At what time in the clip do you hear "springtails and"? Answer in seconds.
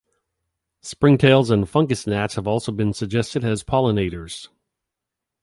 0.81-1.69